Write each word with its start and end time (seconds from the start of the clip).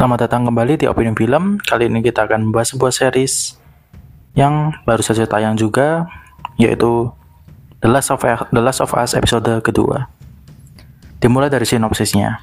Selamat 0.00 0.24
datang 0.24 0.48
kembali 0.48 0.80
di 0.80 0.88
Opini 0.88 1.12
Film. 1.12 1.60
Kali 1.60 1.92
ini 1.92 2.00
kita 2.00 2.24
akan 2.24 2.48
membahas 2.48 2.72
sebuah 2.72 2.88
series 2.88 3.60
yang 4.32 4.72
baru 4.88 5.04
saja 5.04 5.28
tayang 5.28 5.60
juga, 5.60 6.08
yaitu 6.56 7.12
The 7.84 7.88
Last 7.92 8.08
of 8.08 8.24
The 8.24 8.62
Last 8.64 8.80
of 8.80 8.96
Us 8.96 9.12
episode 9.12 9.60
kedua. 9.60 10.08
Dimulai 11.20 11.52
dari 11.52 11.68
sinopsisnya. 11.68 12.40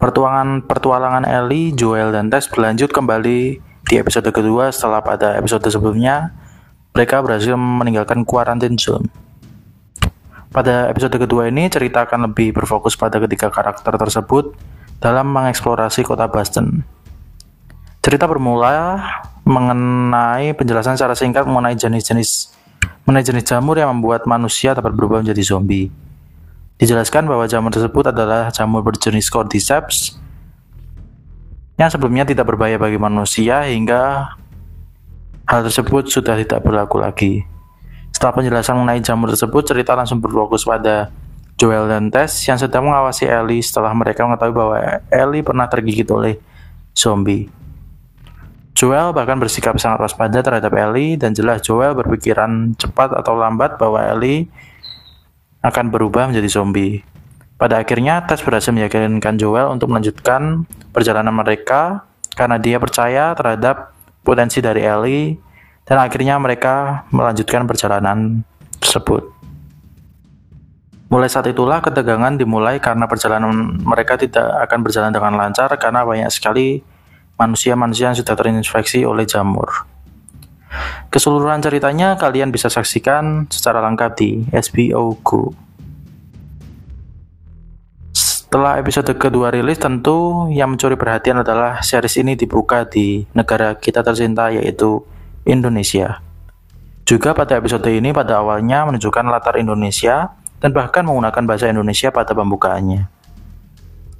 Pertuangan 0.00 0.64
pertualangan 0.64 1.28
Ellie, 1.28 1.76
Joel, 1.76 2.08
dan 2.08 2.32
Tess 2.32 2.48
berlanjut 2.48 2.88
kembali 2.88 3.60
di 3.60 3.94
episode 4.00 4.32
kedua 4.32 4.72
setelah 4.72 5.04
pada 5.04 5.36
episode 5.36 5.68
sebelumnya 5.68 6.32
mereka 6.96 7.20
berhasil 7.20 7.52
meninggalkan 7.52 8.24
quarantine 8.24 8.80
zone. 8.80 9.12
Pada 10.48 10.88
episode 10.88 11.20
kedua 11.20 11.52
ini 11.52 11.68
cerita 11.68 12.08
akan 12.08 12.32
lebih 12.32 12.56
berfokus 12.56 12.96
pada 12.96 13.20
ketiga 13.20 13.52
karakter 13.52 13.92
tersebut 13.92 14.56
dalam 15.00 15.32
mengeksplorasi 15.32 16.04
kota 16.04 16.28
Boston. 16.28 16.84
Cerita 18.04 18.28
bermula 18.28 19.00
mengenai 19.48 20.52
penjelasan 20.52 20.96
secara 20.96 21.16
singkat 21.16 21.48
mengenai 21.48 21.74
jenis-jenis 21.74 22.52
mengenai 23.04 23.24
jenis 23.24 23.44
jamur 23.48 23.74
yang 23.80 23.90
membuat 23.96 24.28
manusia 24.28 24.76
dapat 24.76 24.92
berubah 24.92 25.24
menjadi 25.24 25.40
zombie. 25.42 25.88
Dijelaskan 26.80 27.28
bahwa 27.28 27.44
jamur 27.44 27.72
tersebut 27.72 28.08
adalah 28.08 28.48
jamur 28.52 28.80
berjenis 28.80 29.28
Cordyceps 29.28 30.16
yang 31.76 31.88
sebelumnya 31.88 32.28
tidak 32.28 32.48
berbahaya 32.48 32.76
bagi 32.76 33.00
manusia 33.00 33.64
hingga 33.68 34.32
hal 35.48 35.60
tersebut 35.64 36.12
sudah 36.12 36.36
tidak 36.40 36.60
berlaku 36.60 37.00
lagi. 37.00 37.44
Setelah 38.12 38.36
penjelasan 38.36 38.76
mengenai 38.80 39.00
jamur 39.00 39.32
tersebut, 39.32 39.64
cerita 39.64 39.96
langsung 39.96 40.20
berfokus 40.20 40.68
pada 40.68 41.08
Joel 41.60 41.92
dan 41.92 42.08
Tess 42.08 42.40
yang 42.48 42.56
sedang 42.56 42.88
mengawasi 42.88 43.28
Ellie 43.28 43.60
setelah 43.60 43.92
mereka 43.92 44.24
mengetahui 44.24 44.56
bahwa 44.56 44.80
Ellie 45.12 45.44
pernah 45.44 45.68
tergigit 45.68 46.08
oleh 46.08 46.40
zombie. 46.96 47.52
Joel 48.72 49.12
bahkan 49.12 49.36
bersikap 49.36 49.76
sangat 49.76 50.00
waspada 50.08 50.40
terhadap 50.40 50.72
Ellie 50.72 51.20
dan 51.20 51.36
jelas 51.36 51.60
Joel 51.60 51.92
berpikiran 51.92 52.72
cepat 52.80 53.12
atau 53.12 53.36
lambat 53.36 53.76
bahwa 53.76 54.00
Ellie 54.00 54.48
akan 55.60 55.92
berubah 55.92 56.32
menjadi 56.32 56.48
zombie. 56.48 57.04
Pada 57.60 57.76
akhirnya, 57.76 58.24
Tess 58.24 58.40
berhasil 58.40 58.72
meyakinkan 58.72 59.36
Joel 59.36 59.68
untuk 59.68 59.92
melanjutkan 59.92 60.64
perjalanan 60.96 61.36
mereka 61.36 62.08
karena 62.32 62.56
dia 62.56 62.80
percaya 62.80 63.36
terhadap 63.36 63.92
potensi 64.24 64.64
dari 64.64 64.80
Ellie 64.80 65.36
dan 65.84 66.00
akhirnya 66.00 66.40
mereka 66.40 67.04
melanjutkan 67.12 67.68
perjalanan 67.68 68.48
tersebut. 68.80 69.39
Mulai 71.10 71.26
saat 71.26 71.50
itulah 71.50 71.82
ketegangan 71.82 72.38
dimulai 72.38 72.78
karena 72.78 73.10
perjalanan 73.10 73.50
mereka 73.82 74.14
tidak 74.14 74.46
akan 74.70 74.78
berjalan 74.86 75.10
dengan 75.10 75.34
lancar 75.34 75.66
karena 75.74 76.06
banyak 76.06 76.30
sekali 76.30 76.86
manusia-manusia 77.34 78.14
yang 78.14 78.18
sudah 78.18 78.38
terinfeksi 78.38 79.02
oleh 79.02 79.26
jamur. 79.26 79.90
Keseluruhan 81.10 81.58
ceritanya 81.58 82.14
kalian 82.14 82.54
bisa 82.54 82.70
saksikan 82.70 83.50
secara 83.50 83.82
lengkap 83.82 84.10
di 84.14 84.46
SBO 84.54 85.18
Go. 85.26 85.50
Setelah 88.14 88.78
episode 88.78 89.10
kedua 89.18 89.50
rilis, 89.50 89.82
tentu 89.82 90.46
yang 90.54 90.74
mencuri 90.74 90.94
perhatian 90.94 91.42
adalah 91.42 91.82
series 91.82 92.22
ini 92.22 92.38
dibuka 92.38 92.86
di 92.86 93.26
negara 93.34 93.74
kita 93.74 94.06
tercinta 94.06 94.54
yaitu 94.54 95.02
Indonesia. 95.42 96.22
Juga 97.02 97.34
pada 97.34 97.58
episode 97.58 97.90
ini 97.90 98.14
pada 98.14 98.38
awalnya 98.38 98.86
menunjukkan 98.86 99.26
latar 99.26 99.58
Indonesia 99.58 100.38
dan 100.60 100.70
bahkan 100.76 101.02
menggunakan 101.08 101.42
bahasa 101.48 101.72
Indonesia 101.72 102.12
pada 102.12 102.36
pembukaannya. 102.36 103.08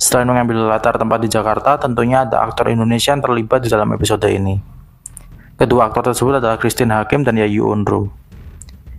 Selain 0.01 0.25
mengambil 0.25 0.65
latar 0.65 0.97
tempat 0.97 1.21
di 1.21 1.29
Jakarta, 1.29 1.77
tentunya 1.77 2.25
ada 2.25 2.41
aktor 2.41 2.73
Indonesia 2.73 3.13
yang 3.13 3.21
terlibat 3.21 3.61
di 3.61 3.69
dalam 3.69 3.93
episode 3.93 4.25
ini. 4.33 4.57
Kedua 5.61 5.93
aktor 5.93 6.09
tersebut 6.09 6.41
adalah 6.41 6.57
Christine 6.57 6.97
Hakim 6.97 7.21
dan 7.21 7.37
Yayu 7.37 7.69
Unru, 7.69 8.09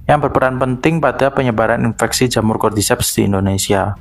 yang 0.06 0.22
berperan 0.22 0.62
penting 0.62 1.02
pada 1.02 1.34
penyebaran 1.34 1.82
infeksi 1.82 2.30
jamur 2.30 2.62
cordyceps 2.62 3.18
di 3.18 3.26
Indonesia. 3.26 3.98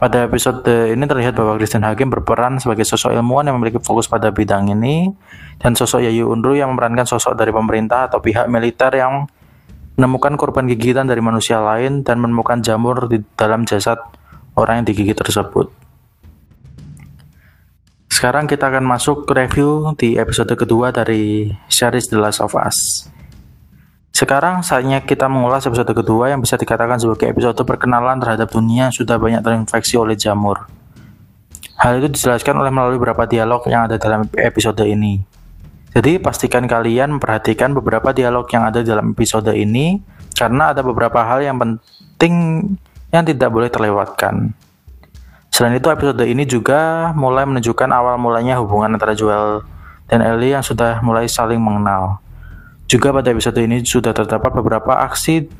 Pada 0.00 0.26
episode 0.26 0.66
ini 0.66 1.04
terlihat 1.06 1.38
bahwa 1.38 1.54
Christine 1.60 1.86
Hakim 1.86 2.10
berperan 2.10 2.58
sebagai 2.58 2.82
sosok 2.82 3.14
ilmuwan 3.14 3.46
yang 3.46 3.60
memiliki 3.62 3.78
fokus 3.78 4.10
pada 4.10 4.34
bidang 4.34 4.66
ini, 4.74 5.14
dan 5.62 5.78
sosok 5.78 6.02
Yayu 6.02 6.26
Unru 6.26 6.58
yang 6.58 6.74
memerankan 6.74 7.06
sosok 7.06 7.38
dari 7.38 7.54
pemerintah 7.54 8.10
atau 8.10 8.18
pihak 8.18 8.50
militer 8.50 8.90
yang 8.98 9.30
menemukan 10.00 10.32
korban 10.40 10.64
gigitan 10.64 11.04
dari 11.04 11.20
manusia 11.20 11.60
lain 11.60 12.00
dan 12.00 12.24
menemukan 12.24 12.64
jamur 12.64 13.04
di 13.04 13.20
dalam 13.36 13.68
jasad 13.68 14.00
orang 14.56 14.80
yang 14.80 14.86
digigit 14.88 15.12
tersebut. 15.12 15.68
Sekarang 18.08 18.48
kita 18.48 18.72
akan 18.72 18.80
masuk 18.88 19.28
ke 19.28 19.32
review 19.36 19.92
di 20.00 20.16
episode 20.16 20.48
kedua 20.56 20.88
dari 20.88 21.52
series 21.68 22.08
The 22.08 22.16
Last 22.16 22.40
of 22.40 22.56
Us. 22.56 23.12
Sekarang 24.08 24.64
saatnya 24.64 25.04
kita 25.04 25.28
mengulas 25.28 25.68
episode 25.68 25.92
kedua 25.92 26.32
yang 26.32 26.40
bisa 26.40 26.56
dikatakan 26.56 26.96
sebagai 26.96 27.36
episode 27.36 27.60
perkenalan 27.68 28.24
terhadap 28.24 28.48
dunia 28.48 28.88
yang 28.88 28.94
sudah 28.96 29.20
banyak 29.20 29.44
terinfeksi 29.44 30.00
oleh 30.00 30.16
jamur. 30.16 30.64
Hal 31.76 32.00
itu 32.00 32.08
dijelaskan 32.08 32.56
oleh 32.56 32.72
melalui 32.72 32.96
beberapa 32.96 33.28
dialog 33.28 33.64
yang 33.68 33.84
ada 33.84 34.00
dalam 34.00 34.28
episode 34.36 34.80
ini. 34.84 35.29
Jadi 35.90 36.22
pastikan 36.22 36.70
kalian 36.70 37.18
memperhatikan 37.18 37.74
beberapa 37.74 38.14
dialog 38.14 38.46
yang 38.54 38.62
ada 38.62 38.78
dalam 38.86 39.10
episode 39.10 39.50
ini 39.50 39.98
karena 40.38 40.70
ada 40.70 40.86
beberapa 40.86 41.18
hal 41.26 41.42
yang 41.42 41.58
penting 41.58 42.34
yang 43.10 43.26
tidak 43.26 43.50
boleh 43.50 43.66
terlewatkan. 43.66 44.54
Selain 45.50 45.74
itu 45.74 45.90
episode 45.90 46.22
ini 46.22 46.46
juga 46.46 47.10
mulai 47.18 47.42
menunjukkan 47.42 47.90
awal 47.90 48.16
mulanya 48.22 48.62
hubungan 48.62 48.94
antara 48.94 49.18
Joel 49.18 49.66
dan 50.06 50.22
Ellie 50.22 50.54
yang 50.54 50.62
sudah 50.62 51.02
mulai 51.02 51.26
saling 51.26 51.58
mengenal. 51.58 52.22
Juga 52.86 53.10
pada 53.10 53.34
episode 53.34 53.58
ini 53.58 53.82
sudah 53.82 54.14
terdapat 54.14 54.50
beberapa 54.54 54.94
aksi 55.04 55.50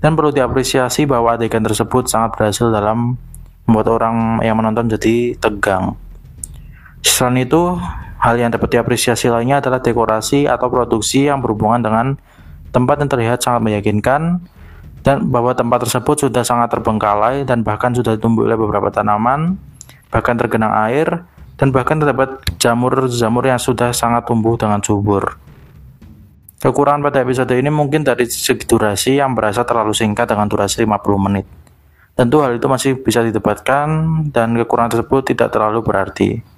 dan 0.00 0.16
perlu 0.16 0.32
diapresiasi 0.32 1.04
bahwa 1.04 1.36
adegan 1.36 1.60
tersebut 1.60 2.08
sangat 2.08 2.36
berhasil 2.36 2.72
dalam 2.72 3.20
membuat 3.68 3.88
orang 4.00 4.40
yang 4.40 4.56
menonton 4.56 4.88
jadi 4.88 5.36
tegang. 5.36 5.92
Selain 7.04 7.44
itu, 7.44 7.76
Hal 8.28 8.36
yang 8.36 8.52
dapat 8.52 8.76
diapresiasi 8.76 9.32
lainnya 9.32 9.64
adalah 9.64 9.80
dekorasi 9.80 10.44
atau 10.44 10.68
produksi 10.68 11.32
yang 11.32 11.40
berhubungan 11.40 11.80
dengan 11.80 12.06
tempat 12.76 13.00
yang 13.00 13.08
terlihat 13.08 13.40
sangat 13.40 13.64
meyakinkan 13.64 14.44
dan 15.00 15.32
bahwa 15.32 15.56
tempat 15.56 15.88
tersebut 15.88 16.28
sudah 16.28 16.44
sangat 16.44 16.68
terbengkalai 16.68 17.48
dan 17.48 17.64
bahkan 17.64 17.96
sudah 17.96 18.20
tumbuh 18.20 18.44
oleh 18.44 18.60
beberapa 18.60 18.92
tanaman, 18.92 19.56
bahkan 20.12 20.36
tergenang 20.36 20.76
air, 20.76 21.24
dan 21.56 21.72
bahkan 21.72 21.96
terdapat 21.96 22.36
jamur-jamur 22.60 23.48
yang 23.48 23.56
sudah 23.56 23.96
sangat 23.96 24.28
tumbuh 24.28 24.60
dengan 24.60 24.84
subur. 24.84 25.40
Kekurangan 26.60 27.00
pada 27.08 27.24
episode 27.24 27.56
ini 27.56 27.72
mungkin 27.72 28.04
dari 28.04 28.28
segi 28.28 28.68
durasi 28.68 29.16
yang 29.16 29.32
berasa 29.32 29.64
terlalu 29.64 29.96
singkat 29.96 30.28
dengan 30.28 30.52
durasi 30.52 30.84
50 30.84 31.00
menit. 31.16 31.48
Tentu 32.12 32.44
hal 32.44 32.60
itu 32.60 32.68
masih 32.68 33.00
bisa 33.00 33.24
didebatkan 33.24 33.88
dan 34.36 34.52
kekurangan 34.52 35.00
tersebut 35.00 35.32
tidak 35.32 35.48
terlalu 35.48 35.80
berarti. 35.80 36.57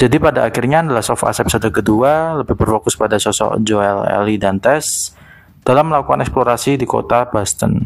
Jadi 0.00 0.16
pada 0.16 0.48
akhirnya 0.48 0.80
adalah 0.80 1.04
of 1.04 1.20
Us 1.28 1.44
episode 1.44 1.68
kedua 1.68 2.40
lebih 2.40 2.56
berfokus 2.56 2.96
pada 2.96 3.20
sosok 3.20 3.60
Joel, 3.60 4.08
Ellie, 4.08 4.40
dan 4.40 4.56
Tess 4.56 5.12
dalam 5.60 5.92
melakukan 5.92 6.24
eksplorasi 6.24 6.80
di 6.80 6.88
kota 6.88 7.28
Boston. 7.28 7.84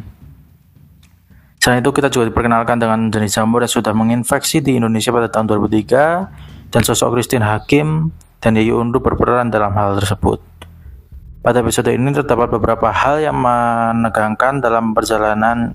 Selain 1.59 1.83
itu 1.83 1.91
kita 1.91 2.07
juga 2.15 2.31
diperkenalkan 2.31 2.79
dengan 2.79 3.11
jenis 3.11 3.35
jamur 3.35 3.67
yang 3.67 3.75
sudah 3.75 3.91
menginfeksi 3.91 4.63
di 4.63 4.79
Indonesia 4.79 5.11
pada 5.11 5.27
tahun 5.27 5.59
2003 5.59 6.71
dan 6.71 6.81
sosok 6.87 7.19
Christine 7.19 7.43
Hakim 7.43 8.15
dan 8.39 8.55
Yayu 8.55 8.79
Undu 8.79 9.03
berperan 9.03 9.51
dalam 9.51 9.75
hal 9.75 9.99
tersebut. 9.99 10.39
Pada 11.43 11.67
episode 11.67 11.91
ini 11.91 12.15
terdapat 12.15 12.47
beberapa 12.47 12.95
hal 12.95 13.27
yang 13.27 13.35
menegangkan 13.43 14.63
dalam 14.63 14.95
perjalanan 14.95 15.75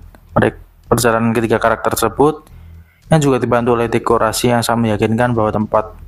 perjalanan 0.88 1.36
ketiga 1.36 1.60
karakter 1.60 1.92
tersebut 1.92 2.48
yang 3.12 3.20
juga 3.20 3.36
dibantu 3.36 3.76
oleh 3.76 3.92
dekorasi 3.92 4.56
yang 4.56 4.64
sangat 4.64 4.88
meyakinkan 4.88 5.36
bahwa 5.36 5.52
tempat 5.52 6.00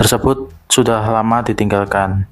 tersebut 0.00 0.48
sudah 0.72 1.04
lama 1.04 1.44
ditinggalkan. 1.44 2.24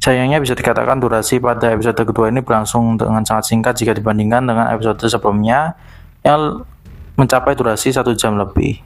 Sayangnya 0.00 0.40
bisa 0.40 0.56
dikatakan 0.56 0.96
durasi 0.96 1.36
pada 1.36 1.76
episode 1.76 2.00
kedua 2.08 2.32
ini 2.32 2.40
berlangsung 2.40 2.96
dengan 2.96 3.20
sangat 3.20 3.52
singkat 3.52 3.76
jika 3.76 3.92
dibandingkan 3.92 4.48
dengan 4.48 4.72
episode 4.72 4.96
sebelumnya 5.04 5.76
yang 6.24 6.64
mencapai 7.20 7.52
durasi 7.52 7.92
satu 7.92 8.16
jam 8.16 8.40
lebih. 8.40 8.80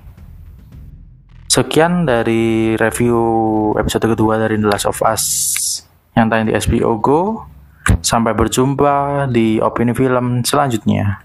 Sekian 1.47 2.03
dari 2.03 2.75
review 2.75 3.15
episode 3.79 4.11
kedua 4.11 4.43
dari 4.43 4.59
The 4.59 4.67
Last 4.67 4.91
of 4.91 4.99
Us 5.07 5.23
yang 6.19 6.27
tayang 6.27 6.51
di 6.51 6.55
HBO 6.59 6.99
Go. 6.99 7.21
Sampai 8.03 8.35
berjumpa 8.35 9.29
di 9.31 9.63
opini 9.63 9.95
film 9.95 10.43
selanjutnya. 10.43 11.23